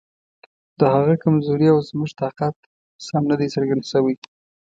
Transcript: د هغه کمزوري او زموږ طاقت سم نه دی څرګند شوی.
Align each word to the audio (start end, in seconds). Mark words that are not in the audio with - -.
د 0.79 0.81
هغه 0.95 1.13
کمزوري 1.23 1.67
او 1.73 1.79
زموږ 1.89 2.09
طاقت 2.21 2.55
سم 3.07 3.21
نه 3.31 3.35
دی 3.39 3.47
څرګند 3.55 3.83
شوی. 3.91 4.15